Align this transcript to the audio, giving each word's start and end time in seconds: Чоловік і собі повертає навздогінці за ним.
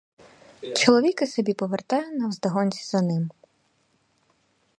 Чоловік 0.77 1.21
і 1.21 1.27
собі 1.27 1.53
повертає 1.53 2.11
навздогінці 2.11 2.83
за 2.83 3.01
ним. 3.01 3.31